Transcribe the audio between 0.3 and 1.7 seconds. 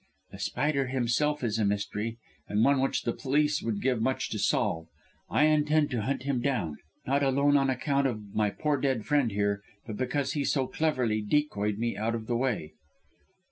"The Spider himself is a